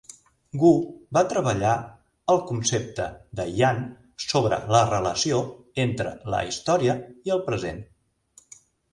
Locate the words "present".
7.51-7.83